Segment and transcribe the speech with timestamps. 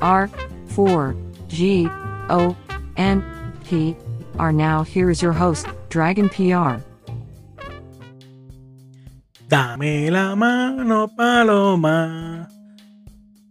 [0.00, 0.30] R
[0.68, 1.16] 4
[1.48, 1.88] G
[2.30, 2.56] O
[2.96, 3.96] N P
[4.38, 4.52] R.
[4.52, 6.80] Now, here is your host, Dragon PR.
[9.48, 12.48] Dame la mano, paloma,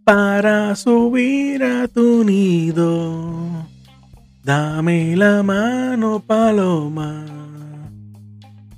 [0.06, 3.66] para subir a tu nido.
[4.42, 7.31] Dame la mano, paloma,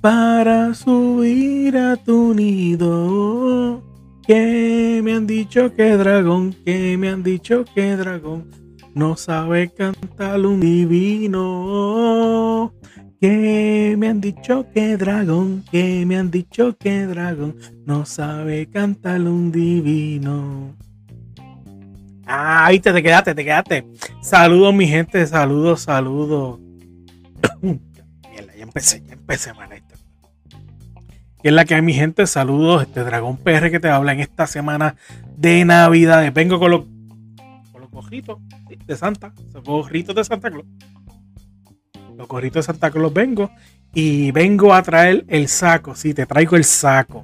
[0.05, 3.81] para subir a tu nido.
[4.27, 8.51] Que me han dicho que dragón, que me han dicho que dragón
[8.93, 11.51] no sabe cantar un divino.
[13.19, 17.55] Que me han dicho que dragón, que me han dicho que dragón
[17.87, 20.75] no sabe cantar un divino.
[22.27, 23.87] Ah, viste, te quedaste, te quedaste.
[24.21, 26.59] Saludos, mi gente, saludos, saludos.
[28.57, 29.51] Ya empecé, ya empecé.
[31.45, 32.25] ¿Qué es la que hay, mi gente?
[32.25, 34.95] Saludos, este Dragón PR que te habla en esta semana
[35.37, 36.33] de Navidad.
[36.33, 36.85] Vengo con los,
[37.71, 38.39] con los gorritos
[38.87, 40.65] de Santa, los gorritos de Santa Claus.
[42.17, 43.51] Los gorritos de Santa Claus vengo
[43.93, 45.93] y vengo a traer el saco.
[45.93, 47.23] Sí, te traigo el saco.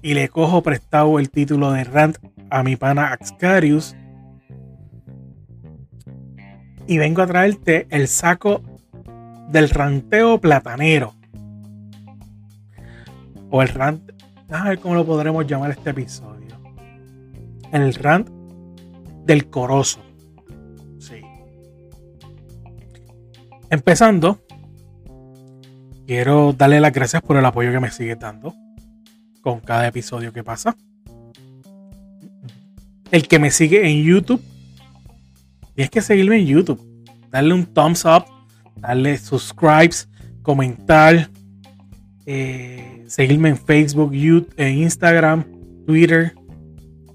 [0.00, 2.16] Y le cojo prestado el título de Rant
[2.48, 3.94] a mi pana Axcarius.
[6.86, 8.62] Y vengo a traerte el saco
[9.50, 11.19] del ranteo platanero.
[13.50, 14.10] O el rant.
[14.50, 16.56] A ver cómo lo podremos llamar este episodio.
[17.72, 18.28] El rant
[19.24, 20.00] del corozo.
[20.98, 21.20] Sí.
[23.70, 24.40] Empezando,
[26.06, 28.54] quiero darle las gracias por el apoyo que me sigue dando
[29.40, 30.76] con cada episodio que pasa.
[33.10, 34.42] El que me sigue en YouTube,
[35.74, 36.86] tienes que seguirme en YouTube.
[37.30, 38.24] Darle un thumbs up,
[38.76, 40.08] darle subscribes,
[40.42, 41.30] comentar,
[42.32, 45.44] eh, seguirme en Facebook, YouTube, en Instagram,
[45.84, 46.32] Twitter.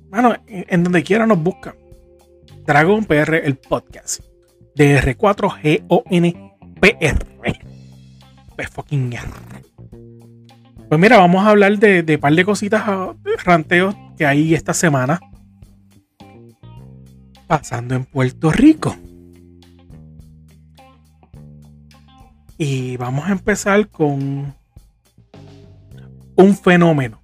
[0.09, 1.73] Bueno, en, donde quiera nos busca.
[2.65, 4.19] Dragon PR, el podcast.
[4.75, 7.59] DR4GONPR.
[8.57, 9.23] Pues fucking R.
[10.89, 13.15] Pues mira, vamos a hablar de, de par de cositas, ah,
[13.45, 15.21] ranteos que hay esta semana.
[17.47, 18.97] Pasando en Puerto Rico.
[22.57, 24.53] Y vamos a empezar con
[26.35, 27.21] un fenómeno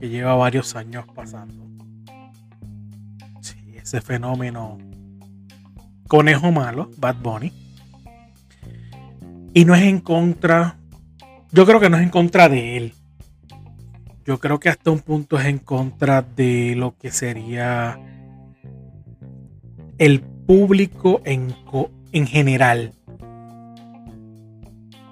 [0.00, 1.66] que lleva varios años pasando.
[3.40, 4.78] Sí, ese fenómeno
[6.08, 7.52] conejo malo, Bad Bunny.
[9.52, 10.78] Y no es en contra,
[11.52, 12.94] yo creo que no es en contra de él.
[14.24, 17.98] Yo creo que hasta un punto es en contra de lo que sería
[19.98, 21.54] el público en,
[22.12, 22.92] en general.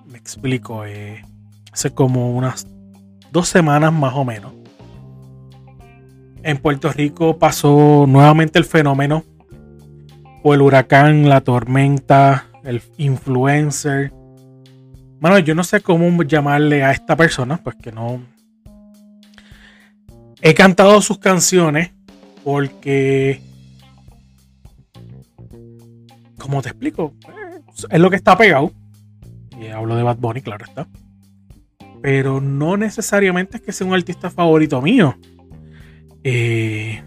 [0.07, 1.25] Me explico, eh,
[1.73, 2.67] hace como unas
[3.33, 4.53] dos semanas más o menos.
[6.43, 9.25] En Puerto Rico pasó nuevamente el fenómeno
[10.43, 14.13] o el huracán, la tormenta, el influencer.
[15.21, 18.23] Bueno, yo no sé cómo llamarle a esta persona, pues que no.
[20.41, 21.91] He cantado sus canciones
[22.45, 23.43] porque.
[26.39, 27.13] Como te explico,
[27.91, 28.73] es lo que está pegado.
[29.61, 30.87] Y hablo de Bad Bunny, claro está.
[32.11, 35.15] Pero no necesariamente es que sea un artista favorito mío.
[36.25, 37.03] Eh,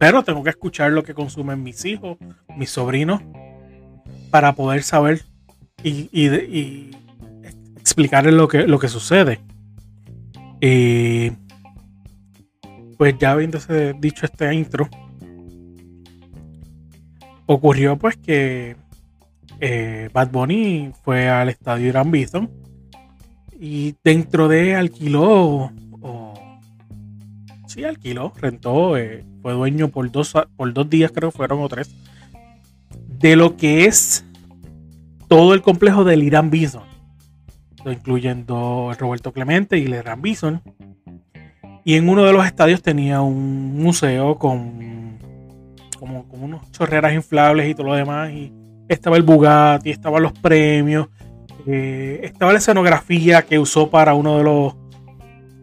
[0.00, 2.18] pero tengo que escuchar lo que consumen mis hijos,
[2.56, 3.22] mis sobrinos,
[4.30, 5.22] para poder saber
[5.84, 6.90] y, y,
[7.76, 9.38] explicarles lo que, lo que sucede.
[10.60, 11.30] Eh,
[12.98, 14.88] pues ya habiéndose dicho este intro,
[17.46, 18.74] ocurrió pues que
[19.60, 22.50] eh, Bad Bunny fue al estadio Irán Bison
[23.58, 26.34] y dentro de alquiló o
[27.66, 31.94] sí alquiló, rentó, eh, fue dueño por dos, por dos días creo fueron o tres
[33.18, 34.24] de lo que es
[35.28, 36.84] todo el complejo del Irán Bison,
[37.86, 40.62] incluyendo el Roberto Clemente y el Irán Bison.
[41.84, 45.18] Y en uno de los estadios tenía un museo con
[45.98, 48.30] como, unos chorreras inflables y todo lo demás.
[48.30, 48.52] Y
[48.88, 51.08] estaba el Bugatti, estaban los premios,
[51.66, 54.76] eh, estaba la escenografía que usó para uno de los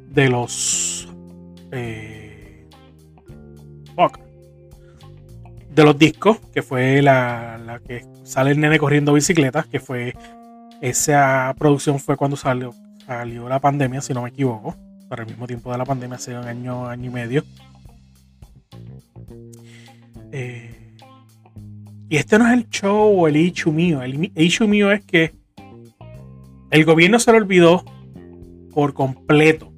[0.10, 1.10] de los
[1.72, 2.68] eh,
[5.74, 10.14] de los discos, que fue la, la, que sale el nene corriendo bicicleta, que fue
[10.82, 12.74] esa producción fue cuando salió,
[13.06, 14.76] salió la pandemia, si no me equivoco,
[15.08, 17.44] para el mismo tiempo de la pandemia, hace un año, año y medio.
[20.32, 20.81] Eh,
[22.12, 24.04] y este no es el show o el issue mío.
[24.04, 25.34] El issue mío es que
[26.70, 27.86] el gobierno se lo olvidó
[28.74, 29.72] por completo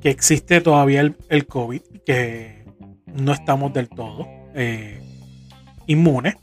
[0.00, 2.64] que existe todavía el, COVID, que
[3.06, 4.26] no estamos del todo
[4.56, 5.00] eh,
[5.86, 6.34] inmunes.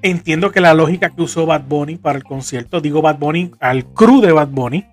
[0.00, 3.84] Entiendo que la lógica que usó Bad Bunny para el concierto, digo Bad Bunny al
[3.84, 4.86] crew de Bad Bunny,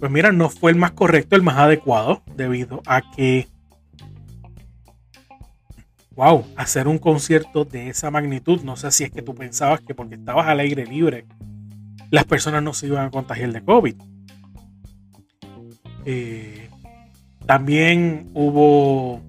[0.00, 3.48] pues mira, no fue el más correcto, el más adecuado, debido a que,
[6.12, 9.94] wow, hacer un concierto de esa magnitud, no sé si es que tú pensabas que
[9.94, 11.26] porque estabas al aire libre,
[12.10, 13.94] las personas no se iban a contagiar de COVID.
[16.06, 16.70] Eh,
[17.44, 19.20] también hubo,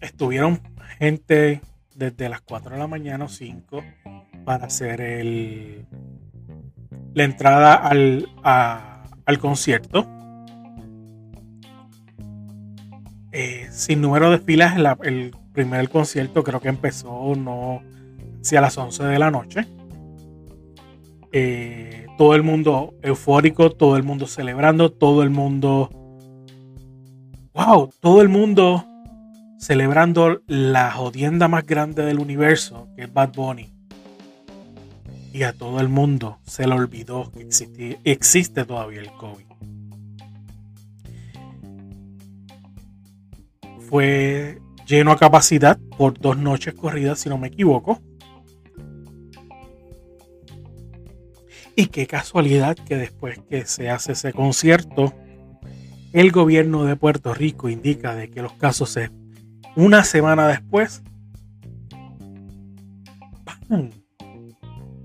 [0.00, 0.62] estuvieron
[0.98, 1.60] gente
[1.94, 3.84] desde las 4 de la mañana o 5
[4.46, 5.86] para hacer el,
[7.14, 10.06] la entrada al, al concierto.
[13.32, 17.82] Eh, sin número de filas, el primer concierto creo que empezó no
[18.50, 19.66] a las 11 de la noche.
[21.32, 25.88] Eh, todo el mundo eufórico, todo el mundo celebrando, todo el mundo...
[27.54, 27.90] ¡Wow!
[28.00, 28.84] Todo el mundo
[29.58, 33.71] celebrando la jodienda más grande del universo, que es Bad Bunny
[35.32, 39.44] y a todo el mundo se le olvidó que existe, todavía el COVID.
[43.88, 48.00] Fue lleno a capacidad por dos noches corridas, si no me equivoco.
[51.74, 55.14] Y qué casualidad que después que se hace ese concierto,
[56.12, 59.10] el gobierno de Puerto Rico indica de que los casos se
[59.74, 61.02] una semana después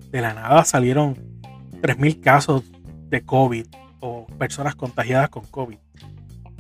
[0.10, 1.16] de la nada salieron
[1.82, 2.64] 3.000 casos
[3.10, 3.68] de COVID
[4.00, 5.78] o personas contagiadas con COVID.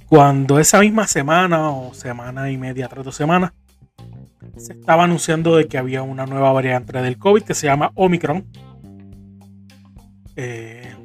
[0.07, 3.51] Cuando esa misma semana o semana y media, tres dos semanas,
[4.55, 8.45] se estaba anunciando de que había una nueva variante del COVID que se llama Omicron.
[10.35, 10.95] Eh,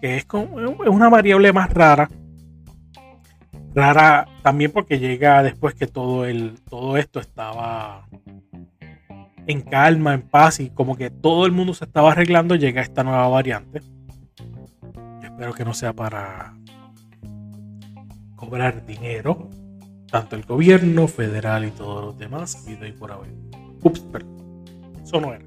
[0.00, 2.08] que es, es una variable más rara.
[3.74, 8.08] Rara también porque llega después que todo, el, todo esto estaba
[9.46, 13.02] en calma, en paz y como que todo el mundo se estaba arreglando, llega esta
[13.02, 13.82] nueva variante.
[15.22, 16.54] espero que no sea para
[18.36, 19.48] cobrar dinero,
[20.10, 23.30] tanto el gobierno federal y todos los demás, y por haber.
[23.82, 24.64] Ups, perdón.
[25.02, 25.44] Eso no era.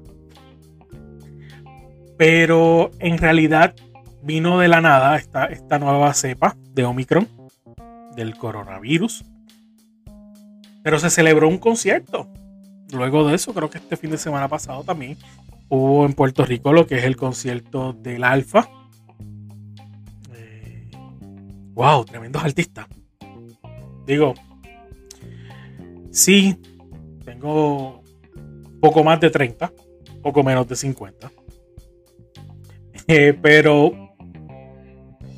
[2.16, 3.74] Pero en realidad
[4.22, 7.28] vino de la nada esta, esta nueva cepa de Omicron
[8.14, 9.24] del coronavirus.
[10.82, 12.28] Pero se celebró un concierto
[12.92, 15.16] luego de eso, creo que este fin de semana pasado también
[15.68, 18.68] hubo en Puerto Rico lo que es el concierto del Alfa.
[20.34, 20.90] Eh,
[21.74, 22.86] wow, tremendos artistas.
[24.06, 24.34] Digo,
[26.10, 26.56] sí,
[27.24, 28.02] tengo
[28.80, 29.72] poco más de 30,
[30.22, 31.30] poco menos de 50.
[33.08, 34.06] Eh, pero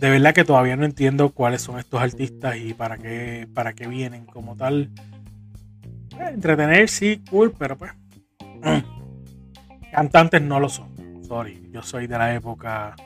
[0.01, 3.87] de verdad que todavía no entiendo cuáles son estos artistas y para qué, para qué
[3.87, 4.91] vienen como tal.
[6.19, 7.93] Eh, entretener, sí, cool, pero pues.
[9.93, 11.25] cantantes no lo son.
[11.25, 12.97] Sorry, yo soy de la época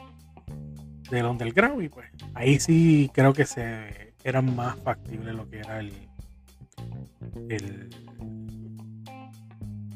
[1.10, 5.80] del underground y pues ahí sí creo que se era más factible lo que era
[5.80, 5.92] el.
[7.48, 7.90] el.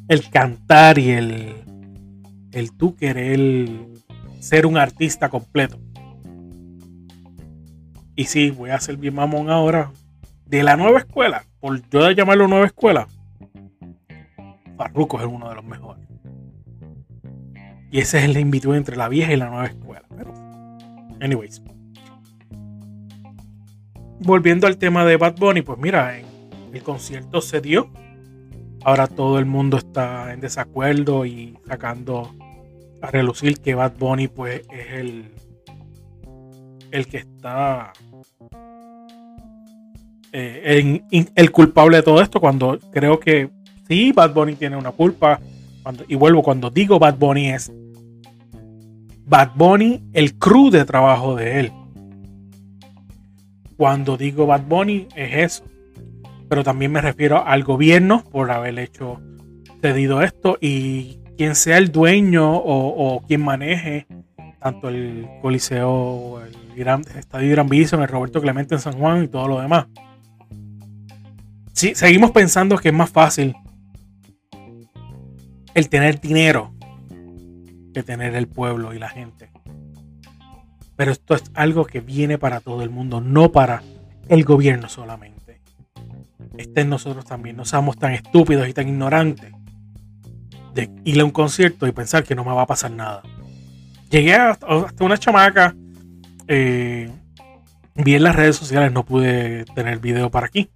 [0.09, 1.55] el cantar y el.
[2.53, 3.69] el tú querer
[4.41, 5.79] ser un artista completo.
[8.15, 9.93] Y sí, voy a ser bien mamón ahora.
[10.47, 13.09] De la nueva escuela, por yo llamarlo nueva escuela,
[14.77, 16.07] Farruko es uno de los mejores.
[17.91, 20.07] Y ese es el invito entre la vieja y la nueva escuela.
[21.21, 21.61] Anyways.
[24.21, 27.91] Volviendo al tema de Bad Bunny, pues mira, el concierto se dio.
[28.85, 32.33] Ahora todo el mundo está en desacuerdo y sacando
[33.03, 35.33] a relucir que Bad Bunny pues es el,
[36.93, 37.93] el que está
[40.33, 41.03] eh,
[41.35, 43.51] el culpable de todo esto cuando creo que
[43.89, 45.41] sí, Bad Bunny tiene una culpa.
[45.83, 47.73] Cuando, y vuelvo, cuando digo Bad Bunny es
[49.27, 51.73] Bad Bunny, el crew de trabajo de él.
[53.77, 55.65] Cuando digo Bad Bunny es eso.
[56.49, 59.21] Pero también me refiero al gobierno por haber hecho
[59.81, 64.07] cedido esto y quien sea el dueño o, quien maneje
[64.61, 69.29] tanto el Coliseo, el, Gran, Estadio Gran Bison, el Roberto Clemente en San Juan y
[69.29, 69.87] todo lo demás.
[71.77, 73.55] Sí, seguimos pensando que es más fácil
[75.75, 76.73] el tener dinero
[77.93, 79.51] que tener el pueblo y la gente.
[80.97, 83.83] Pero esto es algo que viene para todo el mundo, no para
[84.27, 85.61] el gobierno solamente.
[86.57, 87.57] Este en nosotros también.
[87.57, 89.53] No seamos tan estúpidos y tan ignorantes
[90.73, 93.21] de ir a un concierto y pensar que no me va a pasar nada.
[94.09, 94.67] Llegué hasta,
[95.01, 95.77] una chamaca.
[96.49, 97.11] Eh,
[97.97, 100.71] vi en las redes sociales, no pude tener video para aquí.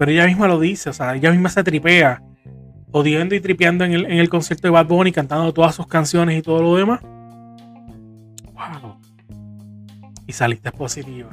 [0.00, 2.22] Pero ella misma lo dice, o sea, ella misma se tripea
[2.90, 6.62] odiando y tripeando en el, concierto de Bad Bunny, cantando todas sus canciones y todo
[6.62, 7.02] lo demás.
[8.54, 8.96] Wow.
[10.26, 11.28] Y saliste positiva.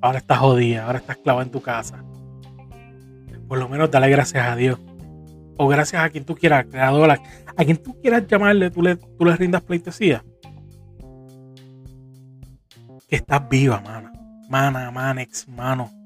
[0.00, 2.04] Ahora estás jodida, ahora estás clavada en tu casa.
[3.48, 4.78] Por lo menos dale gracias a Dios.
[5.56, 7.20] O gracias a quien tú quieras, creadora.
[7.56, 10.24] A quien tú quieras llamarle, tú le, tú le rindas pleitesía.
[13.08, 14.12] Que estás viva, mana.
[14.48, 15.97] Mana, manex, mano.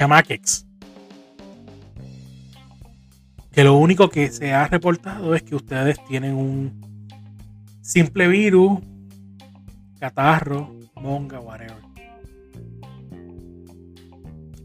[0.00, 0.66] Chamaquex
[3.52, 7.18] que lo único que se ha reportado es que ustedes tienen un
[7.82, 8.78] simple virus,
[9.98, 11.82] catarro, monga, whatever.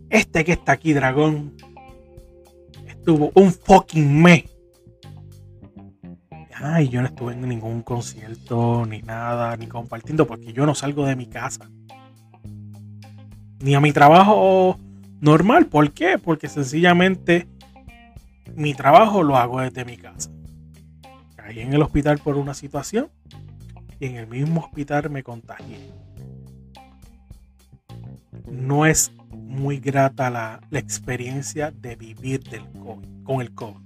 [0.09, 1.57] Este que está aquí, dragón,
[2.87, 4.45] estuvo un fucking mes.
[6.53, 11.05] Ay, yo no estuve en ningún concierto, ni nada, ni compartiendo, porque yo no salgo
[11.05, 11.69] de mi casa.
[13.59, 14.79] Ni a mi trabajo
[15.25, 15.65] normal.
[15.65, 16.17] ¿Por qué?
[16.17, 17.47] Porque sencillamente
[18.55, 20.31] mi trabajo lo hago desde mi casa.
[21.35, 23.09] Caí en el hospital por una situación
[23.99, 25.79] y en el mismo hospital me contagié.
[28.49, 32.63] No es muy grata la, experiencia de vivir del
[33.23, 33.81] con el COVID.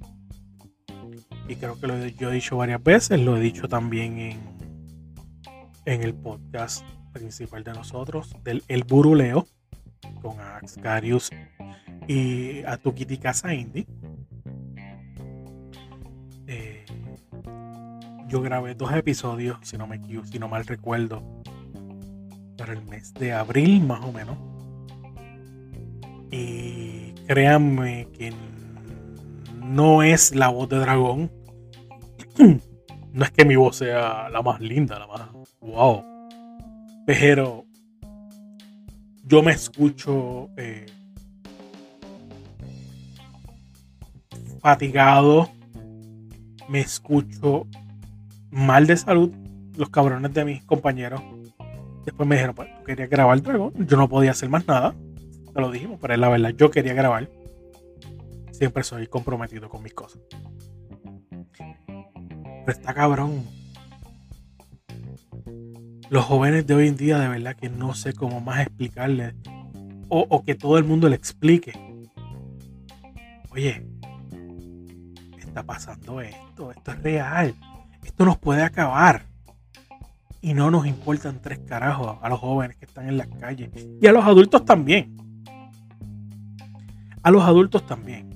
[1.48, 4.40] Y creo que lo he dicho varias veces, lo he dicho también en,
[5.86, 9.48] en el podcast principal de nosotros, del El Buruleo,
[10.22, 11.30] con Axcarius
[12.08, 13.88] y Atukiti Casa Indie
[18.30, 21.24] yo grabé dos episodios, si no me si no mal recuerdo,
[22.58, 24.38] para el mes de abril más o menos.
[26.32, 28.32] Y créanme que
[29.56, 31.32] no es la voz de dragón.
[33.14, 35.22] no es que mi voz sea la más linda, la más
[35.62, 36.04] wow.
[37.08, 37.66] Pero
[39.30, 40.88] yo me escucho eh,
[44.60, 45.48] fatigado,
[46.68, 47.68] me escucho
[48.50, 49.32] mal de salud
[49.78, 51.22] los cabrones de mis compañeros.
[52.06, 53.74] Después me dijeron, pues tú querías grabar dragón.
[53.88, 54.96] Yo no podía hacer más nada.
[55.54, 57.30] Te lo dijimos, pero es la verdad, yo quería grabar.
[58.52, 60.22] Siempre soy comprometido con mis cosas.
[61.56, 63.44] Pero está cabrón.
[66.10, 69.36] Los jóvenes de hoy en día, de verdad que no sé cómo más explicarles.
[70.10, 71.74] O, o que todo el mundo le explique.
[73.52, 73.86] Oye,
[75.38, 77.56] está pasando esto, esto es real
[78.04, 79.26] esto nos puede acabar.
[80.42, 83.70] Y no nos importan tres carajos a los jóvenes que están en las calles.
[84.02, 85.16] Y a los adultos también.
[87.22, 88.30] A los adultos también.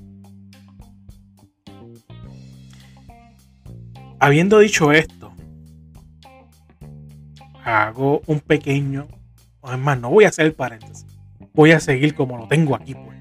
[4.20, 5.23] Habiendo dicho esto,
[7.74, 9.08] hago un pequeño.
[9.64, 11.06] Es más, no voy a hacer el paréntesis.
[11.54, 13.18] Voy a seguir como lo tengo aquí, pues.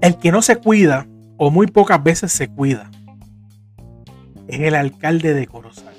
[0.00, 1.06] El que no se cuida
[1.38, 2.90] o muy pocas veces se cuida
[4.46, 5.94] es el alcalde de Corozal.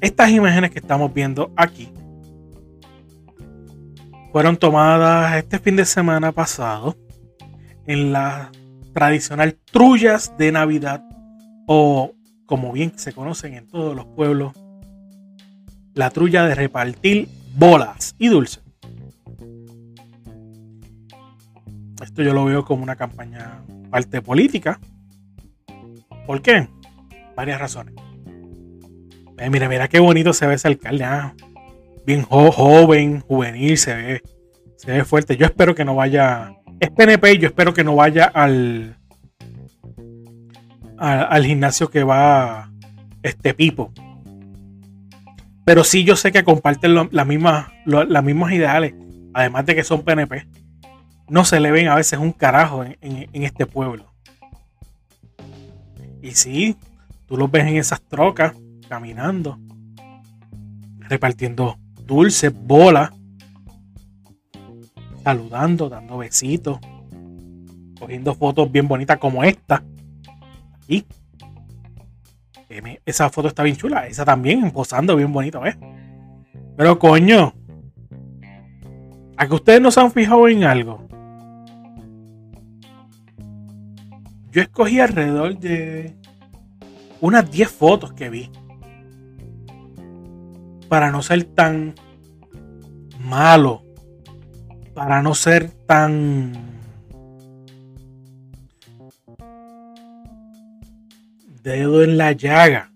[0.00, 1.90] Estas imágenes que estamos viendo aquí
[4.32, 6.96] fueron tomadas este fin de semana pasado
[7.86, 8.50] en la
[8.92, 11.02] tradicional trullas de Navidad
[11.66, 12.12] o
[12.46, 14.52] como bien se conocen en todos los pueblos,
[15.94, 18.62] la trulla de repartir bolas y dulces.
[22.02, 24.78] Esto yo lo veo como una campaña parte política.
[26.26, 26.68] ¿Por qué?
[27.34, 27.94] Varias razones.
[29.38, 31.04] Eh, mira, mira qué bonito se ve ese alcalde.
[31.04, 31.34] Ah,
[32.06, 34.22] bien joven, juvenil, se ve,
[34.76, 35.36] se ve fuerte.
[35.36, 36.54] Yo espero que no vaya.
[36.78, 38.96] Es PNP, yo espero que no vaya al,
[40.98, 42.70] al, gimnasio que va
[43.22, 43.92] este Pipo.
[45.64, 48.94] Pero sí yo sé que comparten las mismas, las mismos ideales.
[49.34, 50.46] Además de que son PNP
[51.28, 54.12] no se le ven a veces un carajo en, en este pueblo.
[56.22, 56.76] Y sí,
[57.26, 58.54] tú los ves en esas trocas
[58.88, 59.58] caminando,
[60.98, 63.10] repartiendo dulces, bolas,
[65.22, 66.78] saludando, dando besitos,
[67.98, 69.82] cogiendo fotos bien bonitas como esta.
[70.88, 71.04] Y
[73.04, 75.76] esa foto está bien chula, esa también posando bien bonito, ¿ves?
[76.76, 77.54] Pero coño,
[79.36, 81.06] ¿a que ustedes no se han fijado en algo?
[84.50, 86.16] Yo escogí alrededor de
[87.20, 88.50] unas 10 fotos que vi.
[90.88, 91.94] Para no ser tan
[93.20, 93.82] malo.
[94.94, 96.75] Para no ser tan...
[101.66, 102.92] Dedo en la llaga.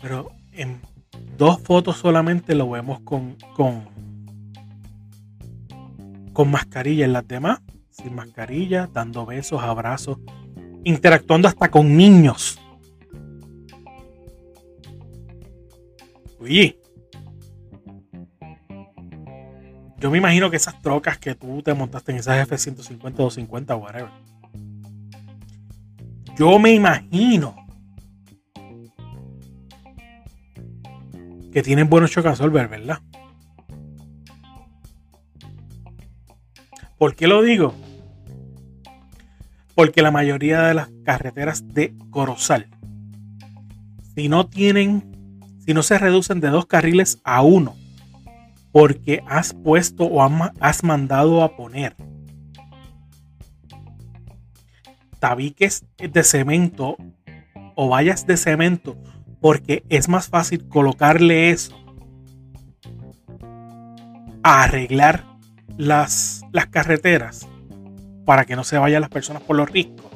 [0.00, 0.80] Pero en
[1.38, 3.84] dos fotos solamente lo vemos con, con,
[6.32, 7.04] con mascarilla.
[7.04, 7.60] En las demás
[7.92, 10.18] sin mascarilla, dando besos, abrazos,
[10.82, 12.58] interactuando hasta con niños.
[16.40, 16.80] Oye,
[20.00, 24.31] yo me imagino que esas trocas que tú te montaste en esas F-150, 250, whatever.
[26.36, 27.54] Yo me imagino
[31.52, 33.00] que tienen buenos chocasolver, ¿verdad?
[36.96, 37.74] ¿Por qué lo digo?
[39.74, 42.68] Porque la mayoría de las carreteras de Corozal,
[44.14, 47.74] si no tienen, si no se reducen de dos carriles a uno,
[48.70, 50.22] porque has puesto o
[50.60, 51.94] has mandado a poner
[55.22, 56.96] tabiques de cemento
[57.76, 58.96] o vallas de cemento,
[59.40, 61.78] porque es más fácil colocarle eso
[64.42, 65.24] a arreglar
[65.78, 67.46] las, las carreteras
[68.26, 70.10] para que no se vayan las personas por los riscos.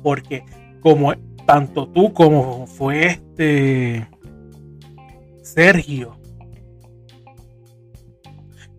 [0.00, 0.44] Porque
[0.80, 1.12] como
[1.44, 4.06] tanto tú como fue este
[5.42, 6.20] Sergio,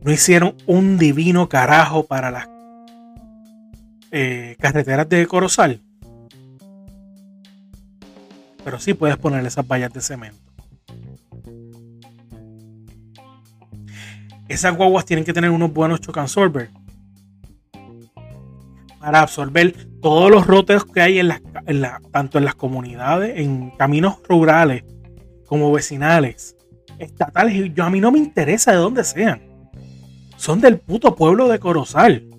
[0.01, 2.52] no hicieron un divino carajo para las
[4.13, 5.81] eh, carreteras de Corozal.
[8.63, 10.53] Pero sí puedes poner esas vallas de cemento.
[14.53, 16.69] esas guaguas tienen que tener unos buenos absorber
[18.99, 21.29] para absorber todos los roteos que hay en
[22.11, 24.83] tanto en las comunidades, en caminos rurales
[25.45, 26.55] como vecinales,
[26.99, 27.53] estatales.
[27.53, 29.41] Y yo a mí no me interesa de dónde sean.
[30.37, 32.29] Son del puto pueblo de Corozal.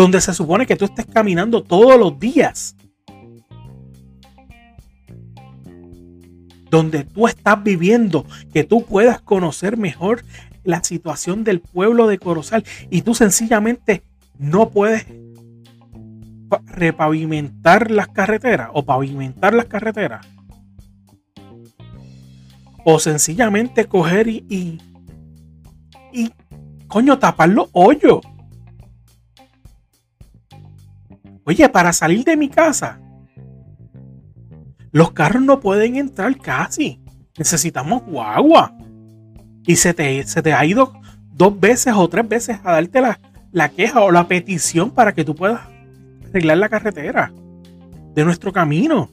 [0.00, 2.74] Donde se supone que tú estés caminando todos los días.
[6.70, 10.22] donde tú estás viviendo, que tú puedas conocer mejor
[10.62, 14.04] la situación del pueblo de Corozal y tú sencillamente
[14.38, 15.04] no puedes
[16.66, 20.24] repavimentar las carreteras o pavimentar las carreteras
[22.84, 24.80] o sencillamente coger y, y,
[26.12, 26.30] y
[26.86, 28.20] coño tapar los hoyos.
[31.50, 33.00] Oye, para salir de mi casa
[34.92, 37.00] los carros no pueden entrar casi.
[37.36, 38.72] Necesitamos guagua.
[39.66, 40.92] Y se te, se te ha ido
[41.32, 43.18] dos veces o tres veces a darte la,
[43.50, 45.60] la queja o la petición para que tú puedas
[46.28, 47.32] arreglar la carretera
[48.14, 49.10] de nuestro camino.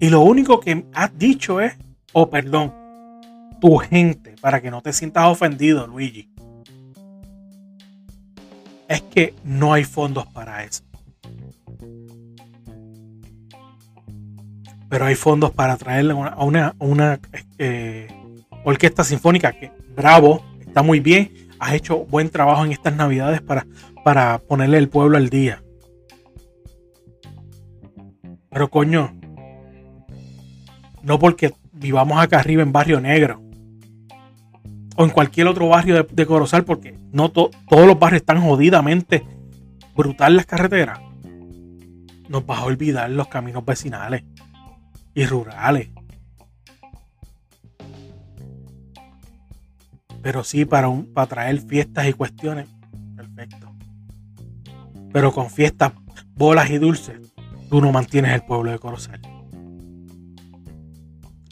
[0.00, 1.74] Y lo único que has dicho es,
[2.12, 2.74] oh perdón,
[3.60, 6.33] tu gente, para que no te sientas ofendido, Luigi.
[8.88, 10.82] Es que no hay fondos para eso.
[14.94, 16.44] pero hay fondos para traerle a
[16.78, 17.20] una,
[17.58, 18.06] eh,
[18.62, 23.66] orquesta sinfónica que, bravo, está muy bien, has hecho buen trabajo en estas navidades para,
[24.04, 25.64] para ponerle el pueblo al día.
[28.52, 29.12] Pero coño,
[31.02, 33.42] no porque vivamos acá arriba en Barrio Negro
[34.96, 39.26] o en cualquier otro barrio de, Corozal, porque no todos los barrios están jodidamente
[39.94, 41.00] brutal las carreteras,
[42.28, 44.24] nos va a olvidar los caminos vecinales
[45.14, 45.90] y rurales.
[50.22, 52.66] Pero sí, para, un, para traer fiestas y cuestiones,
[53.14, 53.72] perfecto.
[55.12, 55.92] Pero con fiestas,
[56.34, 57.20] bolas y dulces,
[57.68, 59.20] tú no mantienes el pueblo de Corozal.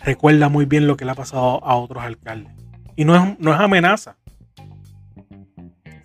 [0.05, 2.62] Recuerda muy bien lo que le ha pasado a otros alcaldes.
[2.96, 4.16] Y no es, no es amenaza.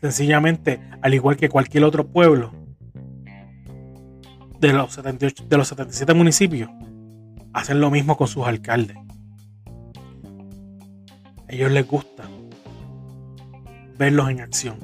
[0.02, 2.52] Sencillamente, al igual que cualquier otro pueblo
[4.60, 6.69] de los, 78, de los 77 municipios,
[7.54, 8.97] hacen lo mismo con sus alcaldes.
[11.47, 12.23] A ellos les gusta
[13.97, 14.78] verlos en acción.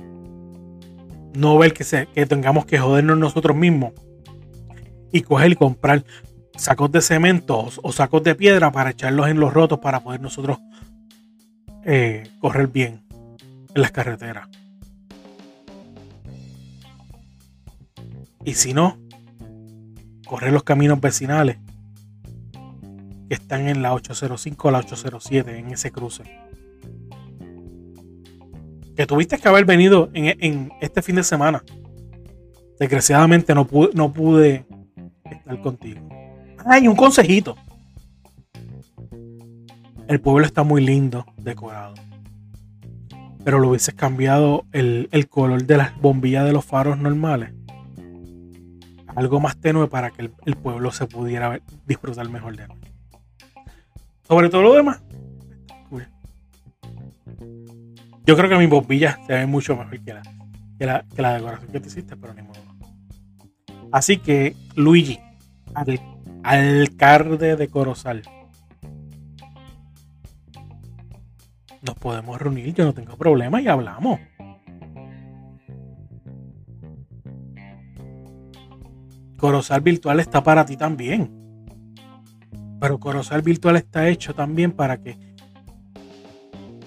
[1.35, 3.93] No ver que, se, que tengamos que jodernos nosotros mismos
[5.11, 6.03] y coger y comprar
[6.55, 10.59] sacos de cemento o sacos de piedra para echarlos en los rotos para poder nosotros
[11.85, 13.01] eh, correr bien
[13.73, 14.47] en las carreteras.
[18.45, 18.97] Y si no,
[20.25, 21.57] correr los caminos vecinales
[23.29, 26.23] que están en la 805 o la 807 en ese cruce.
[28.95, 31.63] Que tuviste que haber venido en, este fin de semana.
[32.79, 34.65] Desgraciadamente no pude, no pude
[35.23, 36.01] estar contigo.
[36.65, 37.55] Hay un consejito.
[40.07, 41.95] El pueblo está muy lindo, decorado.
[43.43, 47.53] Pero lo hubieses cambiado el, el color de las bombillas de los faros normales
[49.15, 52.91] algo más tenue para que el, pueblo se pudiera disfrutar mejor de noche.
[54.27, 55.01] Sobre todo lo demás.
[58.25, 60.13] Yo creo que mi bombilla se ve mucho mejor que
[60.85, 62.59] la, que la, decoración que te hiciste, pero ni modo.
[63.91, 65.19] Así que, Luigi,
[66.43, 68.23] alcalde de Corozal.
[71.85, 74.19] Nos podemos reunir, yo no tengo problema y hablamos.
[79.37, 81.29] Corozal Virtual está para ti también.
[82.79, 85.17] Pero Corozal Virtual está hecho también para que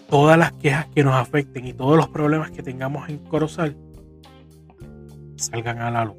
[0.09, 3.77] todas las quejas que nos afecten y todos los problemas que tengamos en Corozal
[5.37, 6.17] salgan a la luz.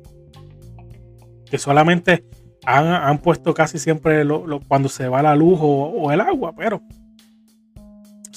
[1.50, 2.24] Que solamente
[2.66, 4.24] han, puesto casi siempre
[4.68, 6.82] cuando se va la luz o, el agua, pero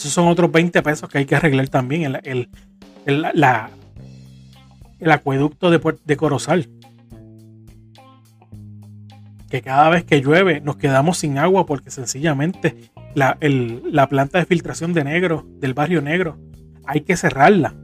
[0.00, 2.16] esos son otros 20 pesos que hay que arreglar también.
[2.24, 2.48] El,
[3.06, 3.26] el,
[4.98, 6.68] el acueducto de, de Corozal
[9.50, 13.36] que cada vez que llueve nos quedamos sin agua porque sencillamente la,
[14.08, 16.38] planta de filtración de negro, del barrio negro,
[16.86, 17.74] hay que cerrarla.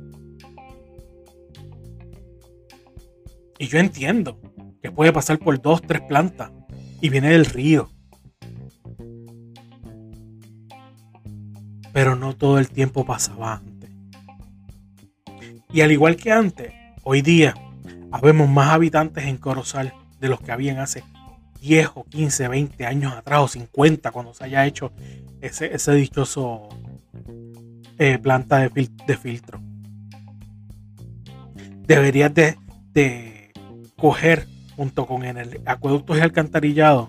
[3.58, 4.38] Y yo entiendo
[4.80, 6.52] que puede pasar por dos, tres plantas
[7.00, 7.90] y viene del río.
[11.96, 13.90] Pero no todo el tiempo pasaba antes.
[15.72, 16.70] Y al igual que antes,
[17.04, 17.54] hoy día
[18.12, 21.04] habemos más habitantes en Corozal de los que habían hace
[21.62, 24.92] 10 o 15, 20 años atrás o 50 cuando se haya hecho
[25.40, 26.68] ese, ese dichoso
[27.96, 29.62] eh, planta de, filtro.
[31.86, 32.58] Deberías de,
[32.92, 33.54] de,
[33.96, 37.08] coger junto con el acueductos y alcantarillado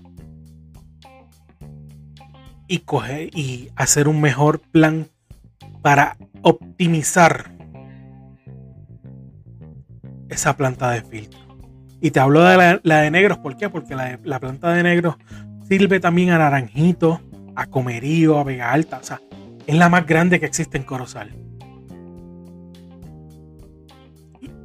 [2.68, 5.08] y coger y hacer un mejor plan
[5.82, 7.52] para optimizar
[10.30, 11.40] esa planta de filtro.
[12.02, 13.70] Y te hablo de la, de negros, ¿por qué?
[13.70, 15.16] Porque la, la, planta de negros
[15.68, 17.22] sirve también a naranjito,
[17.56, 19.00] a comerío, a vega alta.
[19.00, 19.20] O sea,
[19.66, 21.36] es la más grande que existe en Corozal.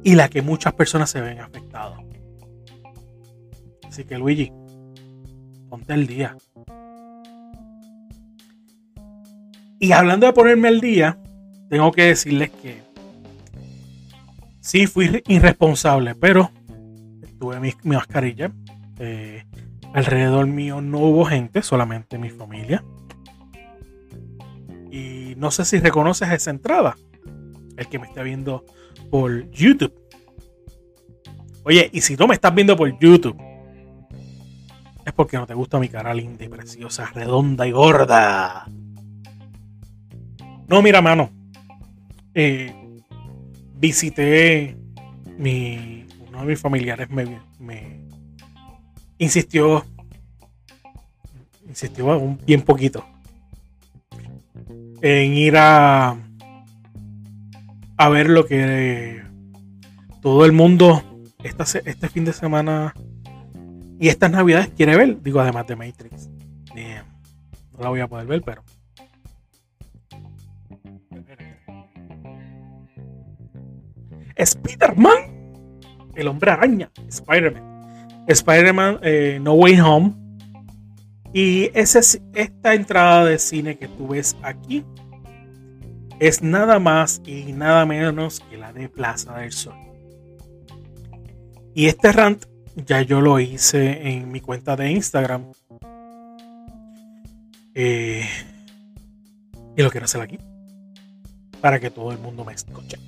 [0.03, 1.99] Y, la que muchas personas se ven afectadas.
[3.87, 4.51] Así que Luigi,
[5.69, 6.35] ponte el día.
[9.83, 11.17] Y hablando de ponerme al día,
[11.69, 12.81] tengo que decirles que
[14.61, 16.51] sí fui irresponsable, pero
[17.37, 18.49] tuve mi, mascarilla.
[18.97, 19.43] Eh,
[19.93, 22.81] alrededor mío no hubo gente, solamente mi familia.
[24.89, 26.95] Y no sé si reconoces esa entrada.
[27.75, 28.63] El que me está viendo
[29.11, 29.93] por YouTube.
[31.65, 33.35] Oye, y si no me estás viendo por YouTube,
[35.05, 38.65] es porque no te gusta mi cara linda y preciosa, redonda y gorda.
[40.67, 41.29] No, mira, mano.
[42.33, 42.73] Eh,
[43.75, 44.77] visité
[45.37, 48.07] mi uno de mis familiares me,
[49.19, 49.85] insistió,
[51.67, 53.05] insistió un bien poquito
[55.01, 56.17] en ir a,
[57.97, 59.21] a ver lo que
[60.21, 61.03] todo el mundo
[61.43, 62.93] este fin de semana
[63.99, 65.21] y estas navidades quiere ver.
[65.21, 66.29] Digo, además de Matrix.
[66.75, 68.63] no la voy a poder ver, pero.
[74.35, 75.33] Spider-Man
[76.15, 78.25] el hombre araña, Spider-Man.
[78.27, 80.13] Spider-Man eh, No Way Home.
[81.33, 84.85] Y ese, esta entrada de cine que tú ves aquí
[86.19, 89.75] es nada más y nada menos que la de Plaza del Sol.
[91.73, 95.51] Y este rant ya yo lo hice en mi cuenta de Instagram.
[97.73, 98.29] Eh,
[99.75, 100.37] y lo quiero hacer aquí.
[101.61, 102.99] Para que todo el mundo me escuche.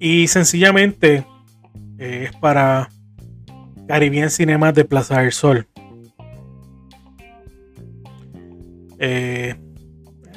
[0.00, 1.24] Y sencillamente
[1.98, 2.88] eh, es para
[3.86, 5.66] Caribbean Cinemas de Plaza del Sol.
[8.98, 9.54] Eh,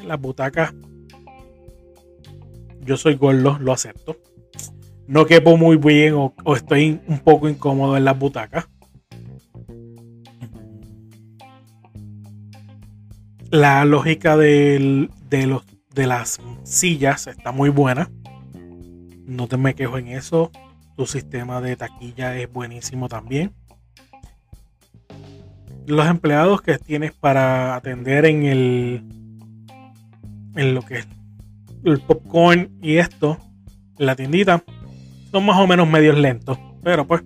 [0.05, 0.73] las butacas.
[2.81, 4.17] Yo soy gordo, lo acepto.
[5.07, 8.67] No quepo muy bien o, estoy un poco incómodo en las butacas.
[13.49, 18.09] La lógica de, los, de las sillas está muy buena.
[19.27, 20.51] No te me quejo en eso.
[20.95, 23.53] Tu sistema de taquilla es buenísimo también.
[25.85, 29.03] Los empleados que tienes para atender en el
[30.55, 31.07] en lo que es
[31.83, 33.37] el popcorn y esto
[33.97, 34.63] la tiendita
[35.31, 37.21] son más o menos medios lentos, pero pues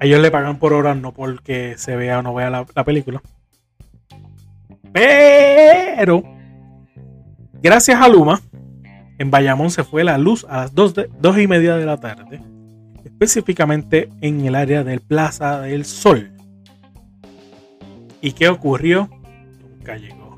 [0.00, 3.20] ellos le pagan por hora, no porque se vea o no vea la, la película.
[4.92, 6.22] Pero
[7.60, 8.40] gracias a Luma,
[9.18, 11.98] en Bayamón se fue la luz a las 2, de, 2 y media de la
[11.98, 12.40] tarde,
[13.04, 16.30] específicamente en el área del Plaza del Sol.
[18.20, 19.10] ¿Y qué ocurrió?
[19.60, 20.36] Nunca llegó.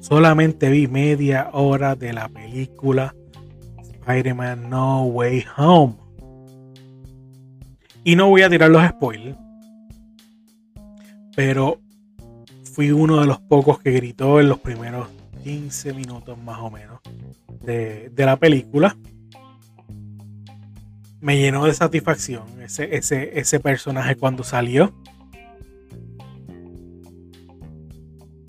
[0.00, 3.14] Solamente vi media hora de la película
[3.82, 5.94] Spider-Man No Way Home.
[8.02, 9.38] Y no voy a tirar los spoilers.
[11.36, 11.80] Pero
[12.64, 15.08] fui uno de los pocos que gritó en los primeros
[15.42, 17.00] 15 minutos más o menos
[17.64, 18.96] de, la película.
[21.20, 24.94] Me llenó de satisfacción ese, ese, ese personaje cuando salió.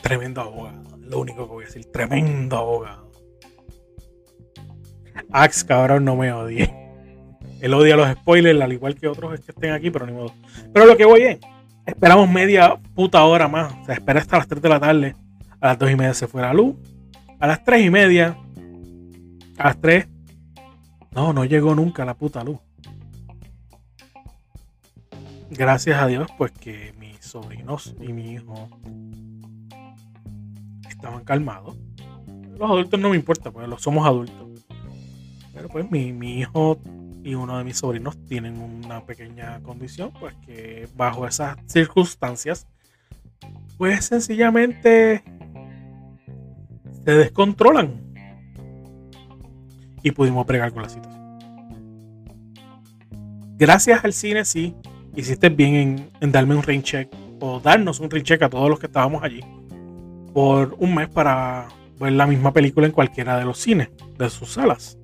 [0.01, 0.97] Tremendo abogado.
[0.99, 1.85] Lo único que voy a decir.
[1.91, 3.11] Tremendo abogado.
[5.31, 6.73] Ax, cabrón, no me odie.
[7.61, 10.33] Él odia los spoilers, al igual que otros que estén aquí, pero ni modo.
[10.73, 11.39] Pero lo que voy es,
[11.85, 13.73] esperamos media puta hora más.
[13.81, 15.15] O sea, espera hasta las 3 de la tarde.
[15.59, 16.75] A las 2 y media se fue la luz.
[17.39, 18.37] A las 3 y media.
[19.57, 20.07] A las 3.
[21.11, 22.59] No, no llegó nunca la puta luz.
[25.49, 28.67] Gracias a Dios, pues que mis sobrinos y mi hijo
[30.89, 31.77] estaban calmados.
[32.57, 34.63] Los adultos no me importa, los somos adultos.
[35.53, 36.79] Pero pues mi, mi hijo
[37.23, 42.67] y uno de mis sobrinos tienen una pequeña condición, pues que bajo esas circunstancias,
[43.77, 45.23] pues sencillamente
[47.03, 48.04] se descontrolan.
[50.05, 51.21] Y pudimos pregar con la situación.
[53.57, 54.73] Gracias al cine, sí,
[55.15, 57.09] hiciste bien en, en darme un rain check
[57.41, 59.41] o darnos un rain check a todos los que estábamos allí
[60.31, 64.53] por un mes para ver la misma película en cualquiera de los cines de sus
[64.53, 64.97] salas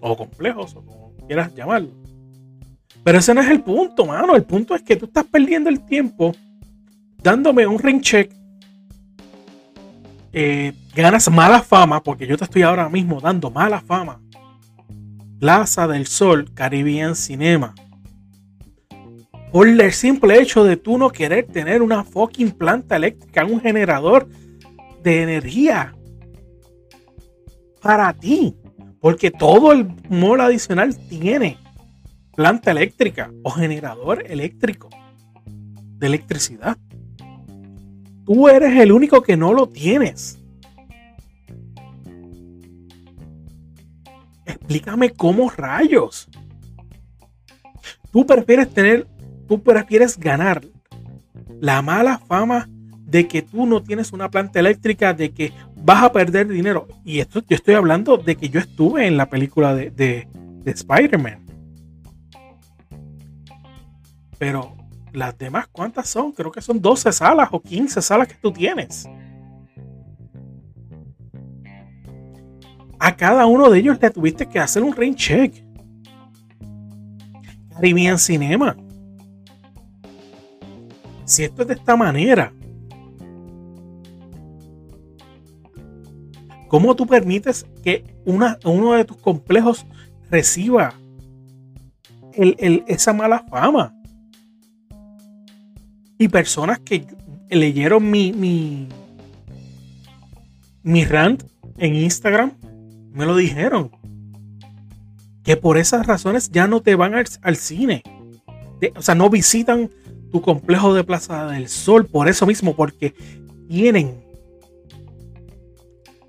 [0.00, 1.90] o complejos o como quieras llamarlo.
[3.02, 4.36] Pero ese no es el punto, mano.
[4.36, 6.32] El punto es que tú estás perdiendo el tiempo
[7.22, 8.32] dándome un ring check.
[10.32, 14.20] Eh, ganas mala fama, porque yo te estoy ahora mismo dando mala fama.
[15.40, 17.74] Plaza del Sol, Caribbean Cinema.
[19.50, 24.28] Por el simple hecho de tú no querer tener una fucking planta eléctrica, un generador
[25.02, 25.94] de energía
[27.80, 28.54] para ti.
[29.00, 31.56] Porque todo el mall adicional tiene
[32.36, 34.90] planta eléctrica o generador eléctrico
[35.46, 36.76] de electricidad.
[38.26, 40.39] Tú eres el único que no lo tienes.
[44.50, 46.28] Explícame cómo rayos.
[48.12, 49.06] Tú prefieres tener,
[49.48, 50.62] tú prefieres ganar
[51.60, 52.68] la mala fama
[53.06, 56.88] de que tú no tienes una planta eléctrica, de que vas a perder dinero.
[57.04, 60.28] Y esto yo estoy hablando de que yo estuve en la película de, de,
[60.64, 61.44] de Spider-Man.
[64.38, 64.74] Pero
[65.12, 66.32] las demás, ¿cuántas son?
[66.32, 69.08] Creo que son 12 salas o 15 salas que tú tienes.
[73.00, 75.64] A cada uno de ellos le tuviste que hacer un rain check.
[77.74, 78.76] Caribbean Cinema.
[81.24, 82.52] Si esto es de esta manera,
[86.68, 89.86] ¿cómo tú permites que una, uno de tus complejos
[90.30, 90.92] reciba
[92.34, 93.94] el- el- esa mala fama?
[96.18, 97.06] Y personas que
[97.48, 98.88] leyeron mi, mi,
[100.82, 101.42] mi rant
[101.78, 102.52] en Instagram
[103.12, 103.90] me lo dijeron.
[105.42, 108.02] Que por esas razones ya no te van al, al cine.
[108.80, 109.90] De- o sea, no visitan
[110.30, 113.14] tu complejo de Plaza del Sol por eso mismo, porque
[113.68, 114.22] tienen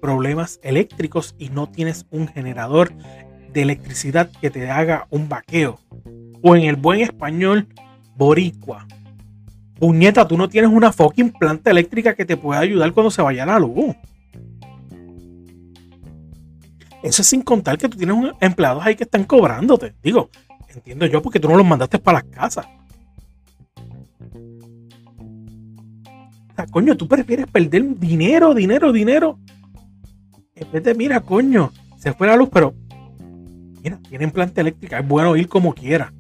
[0.02, 2.94] problemas eléctricos y no tienes un generador
[3.54, 5.80] de electricidad que te haga un vaqueo.
[6.42, 7.68] O en el buen español,
[8.16, 8.88] boricua.
[9.80, 13.46] Puñeta, tú no tienes una fucking planta eléctrica que te pueda ayudar cuando se vaya
[13.46, 13.96] la luz.
[17.04, 19.96] Eso es sin contar que tú tienes un- empleados ahí que están cobrándote.
[20.04, 20.30] Digo,
[20.70, 22.66] entiendo yo porque tú no los mandaste para las casas.
[26.48, 26.66] molesta.
[26.72, 29.40] Coño, tú prefieres perder dinero, dinero, dinero.
[30.56, 32.74] En vez de, mira, coño, se fue la luz, pero
[33.82, 36.14] mira, tienen planta eléctrica, es bueno ir como quiera.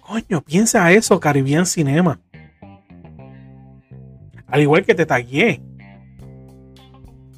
[0.00, 2.20] Coño, piensa eso, Caribbean Cinema.
[4.46, 5.60] Al igual que te tagué.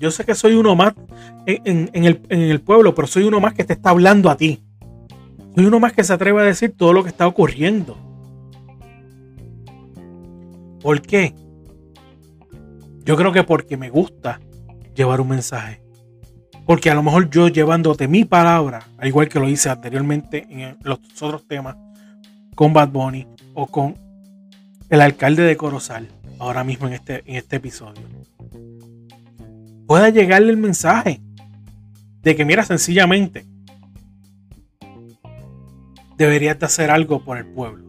[0.02, 0.94] Yo sé que soy uno más
[1.46, 4.60] en, el, el pueblo, pero soy uno más que te está hablando a ti.
[5.54, 7.96] Soy uno más que se atreve a decir todo lo que está ocurriendo.
[10.80, 11.36] ¿Por qué?
[13.04, 14.40] Yo creo que porque me gusta
[14.96, 15.80] llevar un mensaje.
[16.66, 20.78] Porque a lo mejor yo llevándote mi palabra, al igual que lo hice anteriormente en
[20.82, 21.76] los otros temas,
[22.56, 23.94] con Bad Bunny o con
[24.90, 26.08] el alcalde de Corozal,
[26.40, 28.02] ahora mismo en este, en este episodio,
[29.86, 31.20] pueda llegarle el mensaje
[32.22, 33.46] de que, mira, sencillamente,
[36.16, 37.84] deberías de hacer algo por el pueblo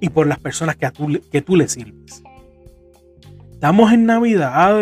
[0.00, 2.22] y por las personas que, tú, que tú le sirves.
[3.52, 4.72] Estamos en Navidad.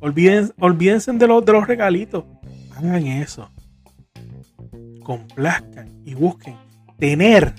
[0.00, 2.24] Olvídense, olvídense de, los, de los regalitos.
[2.76, 3.50] Hagan eso.
[5.02, 6.56] Complazcan y busquen
[6.98, 7.54] tener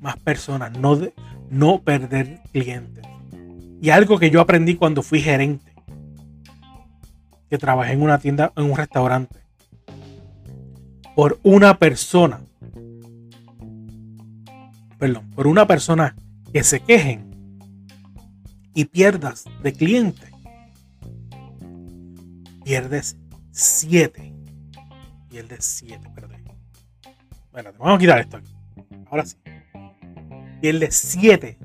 [0.00, 0.98] más personas, no,
[1.50, 3.04] no perder clientes.
[3.80, 5.72] Y algo que yo aprendí cuando fui gerente,
[7.48, 9.38] que trabajé en una tienda, en un restaurante,
[11.14, 12.40] por una persona,
[14.98, 16.16] perdón, por una persona
[16.52, 17.30] que se quejen
[18.74, 20.30] y pierdas de cliente,
[22.64, 23.16] pierdes
[23.52, 24.34] 7.
[25.28, 26.42] Pierdes 7, perdón.
[27.46, 28.52] Espérate, vamos a quitar esto aquí.
[29.10, 29.36] Ahora sí
[30.60, 31.58] pierde 7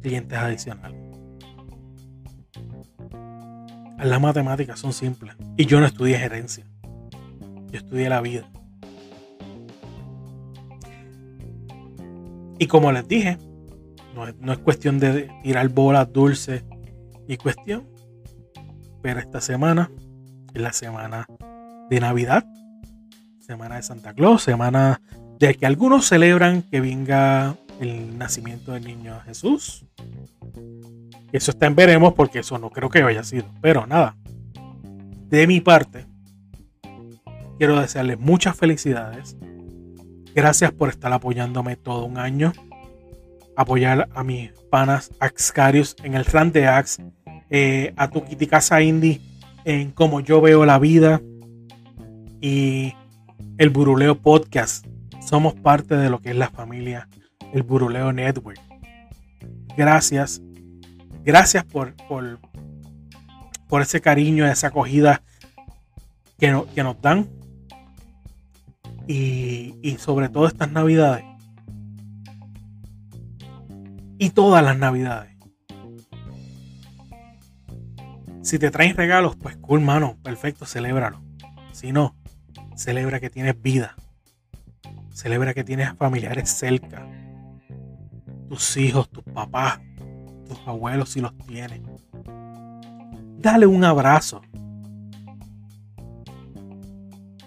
[0.00, 0.99] clientes adicionales.
[4.02, 5.36] Las matemáticas son simples.
[5.56, 6.64] Y yo no estudié gerencia.
[7.70, 8.48] Yo estudié la vida.
[12.58, 13.38] Y como les dije,
[14.14, 16.64] no es, cuestión de tirar bolas dulces
[17.26, 17.86] y cuestión.
[19.02, 19.90] Pero esta semana
[20.52, 21.26] es la semana
[21.88, 22.44] de Navidad,
[23.38, 25.00] semana de Santa Claus, semana
[25.38, 29.86] de que algunos celebran que venga el nacimiento del niño Jesús.
[31.32, 33.46] Eso está en veremos porque eso no creo que haya sido.
[33.60, 34.16] Pero nada,
[35.28, 36.06] de mi parte,
[37.58, 39.36] quiero desearles muchas felicidades.
[40.34, 42.52] Gracias por estar apoyándome todo un año.
[43.56, 46.98] Apoyar a mis panas Axcarius en el run de Ax.
[47.50, 49.20] Eh, a tu Casa Indie
[49.64, 51.20] en cómo yo veo la vida.
[52.40, 52.94] Y
[53.58, 54.86] el Buruleo Podcast.
[55.20, 57.08] Somos parte de lo que es la familia
[57.52, 58.60] el Buruleo Network.
[59.76, 60.42] Gracias.
[61.24, 62.40] Gracias por, por,
[63.68, 65.22] por ese cariño, esa acogida
[66.38, 67.28] que, que nos dan.
[69.06, 71.24] Y, y sobre todo estas navidades.
[74.18, 75.32] Y todas las navidades.
[78.42, 80.16] Si te traen regalos, pues cool, mano.
[80.22, 81.22] Perfecto, celébralo.
[81.72, 82.14] Si no,
[82.76, 83.96] celebra que tienes vida.
[85.12, 87.06] Celebra que tienes familiares cerca
[88.50, 89.78] tus hijos, tus papás,
[90.50, 91.80] tus abuelos si los tienes.
[93.38, 94.42] Dale un abrazo.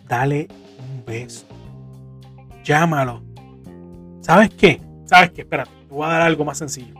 [0.08, 0.48] Dale
[0.80, 1.46] un beso.
[2.64, 3.22] Llámalo.
[4.22, 4.82] ¿Sabes qué?
[5.06, 5.42] ¿Sabes qué?
[5.42, 6.96] Espérate, te voy a dar algo más sencillo.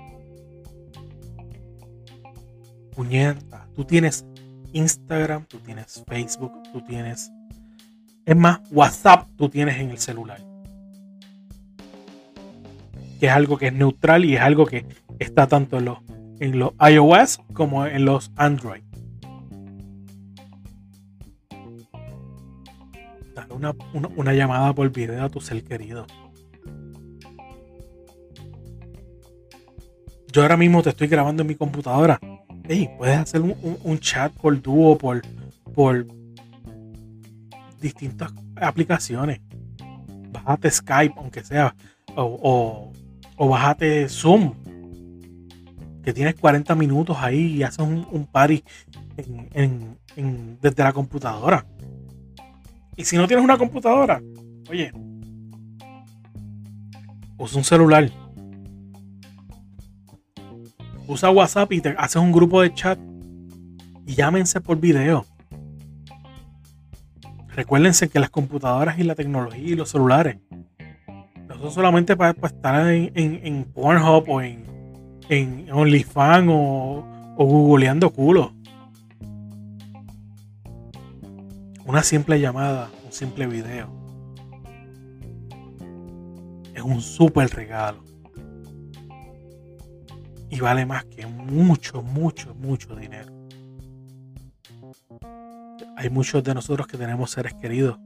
[2.94, 4.26] Puñeta, tú tienes
[4.74, 7.32] Instagram, tú tienes Facebook, tú tienes...
[8.26, 10.53] Es más, WhatsApp tú tienes en el celular
[13.24, 14.86] que es algo que es neutral y es algo que
[15.18, 16.00] está tanto en los,
[16.42, 18.84] en los iOS como en los Android.
[23.34, 23.54] Dale
[24.18, 26.06] una, llamada por video a tu ser querido.
[30.34, 32.20] Yo ahora mismo te estoy grabando en mi computadora.
[32.68, 35.22] Hey, puedes hacer un, chat por dúo, por,
[35.74, 36.06] por
[37.80, 39.40] distintas aplicaciones.
[40.30, 41.74] Bájate Skype, aunque sea,
[42.18, 42.92] o
[43.38, 44.54] bájate Zoom,
[46.04, 48.64] que tienes 40 minutos ahí y haces un, party
[50.62, 51.66] desde la computadora.
[52.96, 54.22] Y si no tienes una computadora,
[54.70, 54.92] oye,
[57.38, 58.10] usa un celular.
[61.08, 63.00] Usa WhatsApp y te haces un grupo de chat
[64.06, 65.26] y llámense por video.
[67.50, 70.38] Recuérdense que las computadoras y la tecnología y los celulares
[71.64, 74.66] no solamente para, estar en, en, Pornhub o en,
[75.30, 77.06] en OnlyFans o,
[77.38, 78.54] o googleando culo.
[81.86, 83.88] Una simple llamada, un simple video.
[86.76, 88.04] Es un súper regalo.
[90.50, 93.32] Y vale más que mucho, mucho, mucho dinero.
[95.96, 97.98] Hay muchos de nosotros que tenemos seres queridos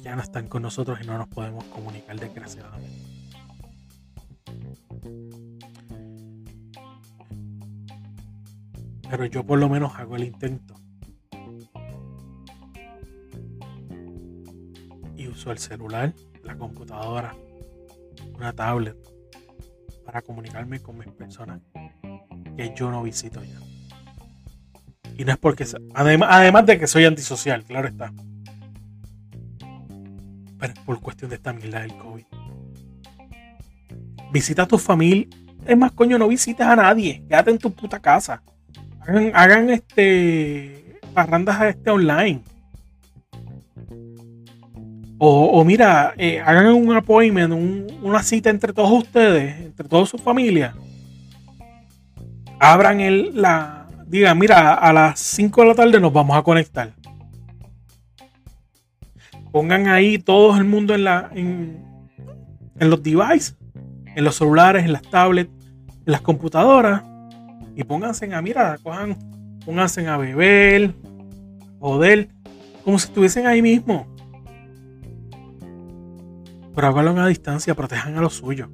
[0.00, 3.10] ya no están con nosotros y no nos podemos comunicar desgraciadamente.
[9.10, 10.74] Pero yo por lo menos hago el intento.
[15.16, 17.34] Y uso el celular, la computadora,
[18.34, 18.96] una tablet
[20.04, 21.60] para comunicarme con mis personas
[22.56, 23.58] que yo no visito ya.
[25.16, 28.12] Y no es porque, además, además de que soy antisocial, claro está.
[30.60, 32.24] Pero por cuestión de esta mierda del COVID.
[34.32, 35.26] Visita a tu familia.
[35.66, 37.22] Es más, coño, no visites a nadie.
[37.28, 38.42] Quédate en tu puta casa.
[39.34, 42.42] Hagan, este parrandas este online.
[45.22, 47.52] O, mira, eh, hagan un appointment,
[48.02, 50.74] una cita entre todos ustedes, entre toda su familia.
[52.58, 53.86] Abran el, la.
[54.06, 56.92] Digan, mira, a las 5 de la tarde nos vamos a conectar.
[59.52, 61.84] Pongan ahí todo el mundo en, la, en,
[62.78, 63.56] en los devices,
[64.14, 65.50] en los celulares, en las tablets,
[65.88, 67.02] en las computadoras.
[67.74, 69.16] Y pónganse a, mira, cojan,
[69.64, 70.94] pónganse a beber,
[71.80, 72.28] joder,
[72.84, 74.06] como si estuviesen ahí mismo.
[76.74, 78.68] Pero háganlo a distancia, protejan a los suyos.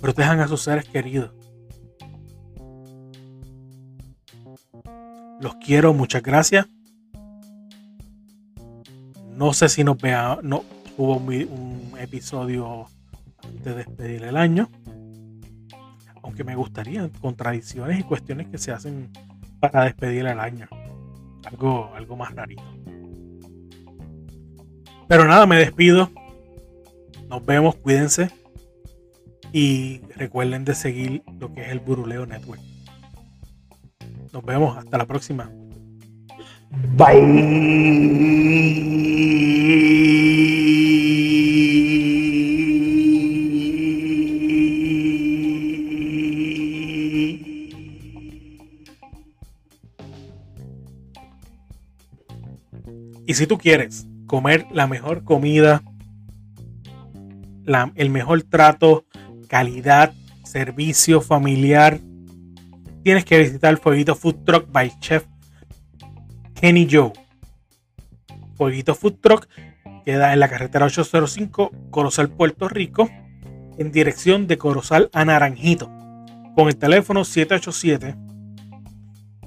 [0.00, 1.32] Protejan a sus seres queridos.
[5.40, 6.66] Los quiero, muchas gracias.
[9.42, 10.62] No sé si nos vea, no
[10.96, 12.86] hubo un, episodio
[13.64, 14.70] de despedir el año.
[16.22, 19.10] Aunque me gustaría, con tradiciones y cuestiones que se hacen
[19.58, 20.68] para despedir el año.
[21.44, 22.62] Algo, algo más rarito.
[25.08, 26.08] Pero nada, me despido.
[27.28, 28.30] Nos vemos, cuídense.
[29.52, 32.62] Y recuerden de seguir lo que es el Buruleo Network.
[34.32, 35.50] Nos vemos, hasta la próxima.
[36.96, 37.72] Bye.
[53.26, 55.82] Y si tú quieres comer la mejor comida
[57.96, 59.06] el mejor trato,
[59.48, 60.12] calidad,
[60.44, 62.00] servicio familiar,
[63.02, 65.24] tienes que visitar Fueguito Food Truck by Chef
[66.62, 67.12] Kenny Joe.
[68.54, 69.48] Fueguito Food Truck
[70.04, 73.10] queda en la carretera 805 Corozal, Puerto Rico,
[73.78, 75.90] en dirección de Corozal a Naranjito,
[76.54, 78.16] con el teléfono 787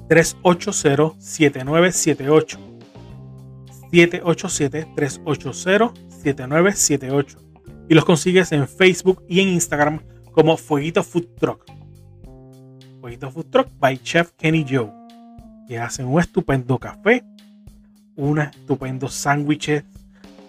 [0.09, 2.59] 380 7978
[3.91, 7.37] 787 380 7978
[7.87, 10.01] y los consigues en Facebook y en Instagram
[10.33, 11.63] como Fueguito Food Truck.
[12.99, 15.04] Fueguito Food Truck by Chef Kenny Joe.
[15.67, 17.23] Que hacen un estupendo café,
[18.15, 19.83] un estupendo sándwiches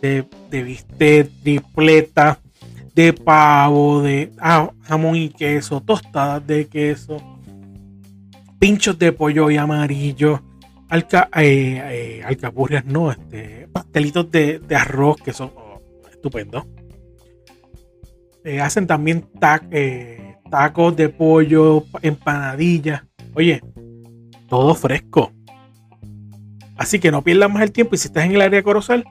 [0.02, 2.38] de, de bistec, tripleta,
[2.94, 7.18] de pavo, de ah, jamón y queso, tostadas de queso,
[8.58, 10.42] pinchos de pollo y amarillo,
[10.88, 16.64] alca, eh, eh, alcapurrias, no, este, pastelitos de, arroz que son oh, estupendos.
[18.44, 19.28] Eh, hacen también
[19.72, 23.02] eh, tacos de pollo, empanadillas.
[23.34, 23.60] Oye,
[24.48, 25.32] todo fresco.
[26.76, 29.04] Así que no pierdas más el tiempo y si estás en el área Corozal,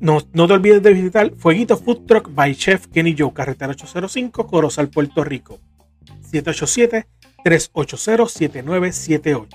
[0.00, 4.46] no, no, te olvides de visitar Fueguito Food Truck by Chef Kenny Joe, carretera 805,
[4.46, 5.60] Corozal, Puerto Rico.
[7.42, 9.46] 787-380-7978.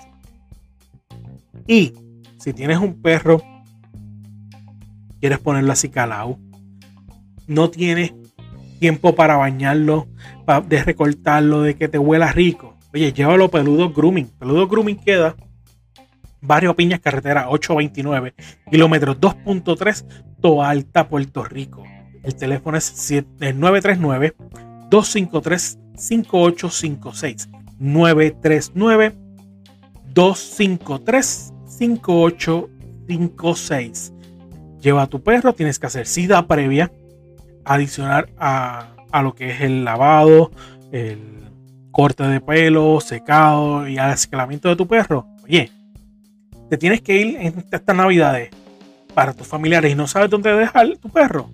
[1.68, 1.94] Y
[2.40, 3.44] si tienes un perro,
[5.20, 6.40] quieres ponerlo así calado,
[7.46, 8.14] no tienes
[8.80, 10.08] tiempo para bañarlo,
[10.46, 12.69] para, de recortarlo, de que te huela rico.
[12.94, 14.28] Oye, llévalo Peludo Grooming.
[14.40, 15.36] Peludo Grooming queda
[16.42, 18.34] Barrio Piñas, carretera 829,
[18.72, 20.06] kilómetros 2.3,
[20.42, 21.84] Toa Alta, Puerto Rico.
[22.24, 24.36] El teléfono es 939
[24.90, 29.16] 253 5856 939
[30.14, 34.14] 253 5856
[34.82, 36.90] Lleva a tu perro, tienes que hacer sida previa,
[37.66, 40.52] adicionar a, lo que es el lavado,
[40.94, 41.49] el
[41.92, 45.72] corte de pelo, secado y escalamiento de tu perro, oye,
[46.70, 48.50] te tienes que ir en estas navidades
[49.14, 51.50] para tus familiares y no sabes dónde dejar tu perro,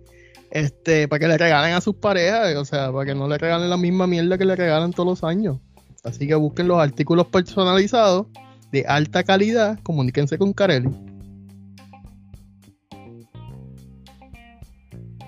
[0.52, 3.70] Este, para que le regalen a sus parejas, o sea, para que no le regalen
[3.70, 5.60] la misma mierda que le regalan todos los años.
[6.06, 8.28] Así que busquen los artículos personalizados
[8.72, 10.90] de alta calidad, comuníquense con Carelli.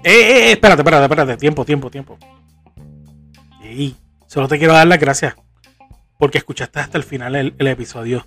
[0.03, 2.17] Eh, eh, eh, espérate, espérate, espérate, tiempo, tiempo, tiempo.
[3.63, 3.95] Y
[4.27, 5.35] solo te quiero dar las gracias
[6.19, 8.25] porque escuchaste hasta el final el, episodio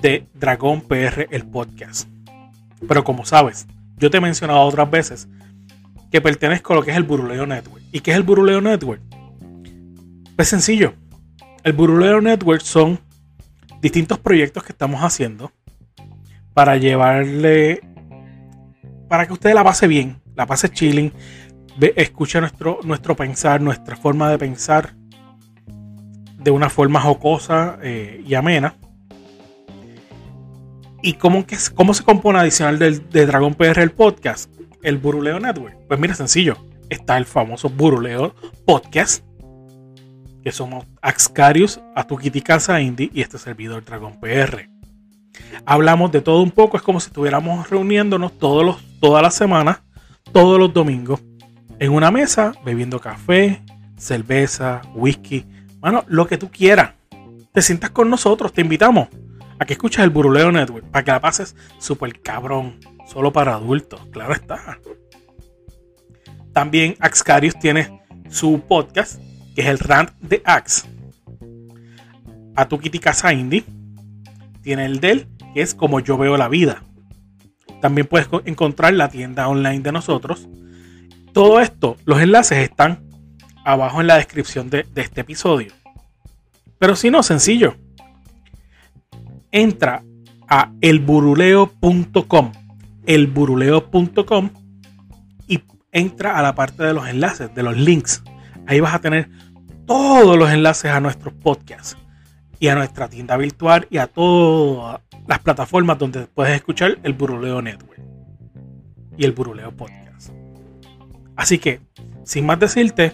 [0.00, 2.08] de Dragón PR, el podcast.
[2.86, 3.66] Pero como sabes,
[3.98, 5.28] yo te he mencionado otras veces
[6.10, 7.84] que pertenezco a lo que es el Buruleo Network.
[7.92, 9.02] ¿Y qué es el Buruleo Network?
[10.34, 10.94] Pues sencillo.
[11.68, 12.98] El Buruleo Network son
[13.82, 15.52] distintos proyectos que estamos haciendo
[16.54, 17.82] para llevarle,
[19.06, 21.12] para que usted la pase bien, la pase chilling,
[21.94, 24.94] escuche nuestro, nuestro pensar, nuestra forma de pensar
[26.38, 28.74] de una forma jocosa eh, y amena.
[31.02, 34.50] ¿Y cómo, que, cómo se compone adicional del, de Dragon PR el podcast?
[34.82, 35.76] El Buruleo Network.
[35.86, 36.56] Pues mira, sencillo.
[36.88, 39.27] Está el famoso Buruleo Podcast.
[40.42, 44.68] Que somos Axcarius, Atukiti Casa Indie y este servidor Dragon PR.
[45.66, 46.76] Hablamos de todo un poco.
[46.76, 49.82] Es como si estuviéramos reuniéndonos todos los, todas las semanas,
[50.32, 51.20] todos los domingos,
[51.78, 53.62] en una mesa, bebiendo café,
[53.96, 55.44] cerveza, whisky.
[55.80, 56.94] Bueno, lo que tú quieras.
[57.52, 59.08] Te sientas con nosotros, te invitamos
[59.58, 62.78] a que escuches el Buruleo Network para que la pases súper cabrón.
[63.06, 64.78] Solo para adultos, claro está.
[66.52, 69.20] También Axcarius tiene su podcast,
[69.58, 70.86] que es el Rant de Ax.
[72.54, 73.64] Atukiti Casa Indie
[74.62, 76.84] tiene el del, que es como yo veo la vida.
[77.80, 80.46] También puedes co- encontrar la tienda online de nosotros.
[81.32, 83.02] Todo esto, los enlaces están
[83.64, 85.72] abajo en la descripción de, de este episodio.
[86.78, 87.74] Pero si no, sencillo.
[89.50, 90.04] Entra
[90.48, 92.52] a elburuleo.com
[93.06, 94.50] elburuleo.com
[95.48, 98.22] y entra a la parte de los enlaces, de los links.
[98.66, 99.30] Ahí vas a tener
[99.88, 101.96] todos los enlaces a nuestros podcasts
[102.60, 107.60] y a nuestra tienda virtual y a todas las plataformas donde puedes escuchar el Buruleo
[107.62, 108.00] Network
[109.16, 110.30] y el Buruleo Podcast.
[111.34, 111.80] Así que,
[112.24, 113.12] sin más decirte,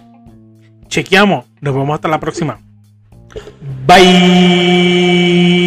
[0.89, 1.47] chequeamos.
[1.61, 2.59] Nos vemos hasta la próxima.
[3.87, 5.64] Bye.